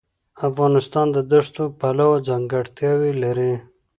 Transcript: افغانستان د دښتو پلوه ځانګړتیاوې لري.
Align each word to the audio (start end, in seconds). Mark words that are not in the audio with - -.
افغانستان 0.49 1.07
د 1.15 1.17
دښتو 1.31 1.63
پلوه 1.79 2.17
ځانګړتیاوې 2.27 3.11
لري. 3.23 3.53